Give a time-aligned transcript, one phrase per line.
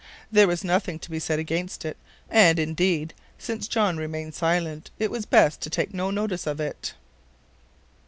[0.31, 1.95] There was nothing to be said against it,
[2.27, 6.95] and, indeed, since John remained silent, it was best to take no notice of it.